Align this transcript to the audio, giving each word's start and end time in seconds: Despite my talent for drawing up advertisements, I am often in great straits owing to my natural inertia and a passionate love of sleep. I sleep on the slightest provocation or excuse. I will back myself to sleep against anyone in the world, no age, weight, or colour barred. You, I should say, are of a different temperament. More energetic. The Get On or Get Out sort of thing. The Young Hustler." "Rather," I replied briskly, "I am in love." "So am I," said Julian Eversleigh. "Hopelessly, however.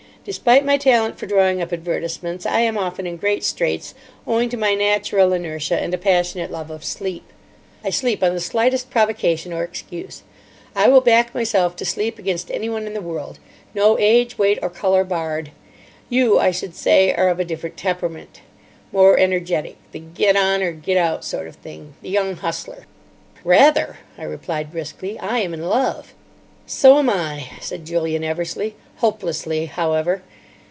Despite 0.23 0.63
my 0.63 0.77
talent 0.77 1.17
for 1.17 1.25
drawing 1.25 1.63
up 1.63 1.73
advertisements, 1.73 2.45
I 2.45 2.59
am 2.59 2.77
often 2.77 3.07
in 3.07 3.17
great 3.17 3.43
straits 3.43 3.95
owing 4.27 4.49
to 4.49 4.55
my 4.55 4.75
natural 4.75 5.33
inertia 5.33 5.79
and 5.81 5.91
a 5.95 5.97
passionate 5.97 6.51
love 6.51 6.69
of 6.69 6.83
sleep. 6.85 7.23
I 7.83 7.89
sleep 7.89 8.21
on 8.21 8.35
the 8.35 8.39
slightest 8.39 8.91
provocation 8.91 9.51
or 9.51 9.63
excuse. 9.63 10.21
I 10.75 10.89
will 10.89 11.01
back 11.01 11.33
myself 11.33 11.75
to 11.77 11.85
sleep 11.85 12.19
against 12.19 12.51
anyone 12.51 12.85
in 12.85 12.93
the 12.93 13.01
world, 13.01 13.39
no 13.73 13.97
age, 13.97 14.37
weight, 14.37 14.59
or 14.61 14.69
colour 14.69 15.03
barred. 15.03 15.49
You, 16.07 16.37
I 16.37 16.51
should 16.51 16.75
say, 16.75 17.15
are 17.15 17.29
of 17.29 17.39
a 17.39 17.43
different 17.43 17.75
temperament. 17.77 18.41
More 18.91 19.17
energetic. 19.17 19.77
The 19.91 19.97
Get 19.97 20.35
On 20.37 20.61
or 20.61 20.71
Get 20.71 20.97
Out 20.97 21.25
sort 21.25 21.47
of 21.47 21.55
thing. 21.55 21.95
The 22.03 22.09
Young 22.09 22.35
Hustler." 22.35 22.85
"Rather," 23.43 23.97
I 24.19 24.25
replied 24.25 24.71
briskly, 24.71 25.17
"I 25.17 25.39
am 25.39 25.51
in 25.51 25.63
love." 25.67 26.13
"So 26.67 26.99
am 26.99 27.09
I," 27.09 27.49
said 27.59 27.85
Julian 27.85 28.23
Eversleigh. 28.23 28.71
"Hopelessly, 28.97 29.65
however. 29.65 30.21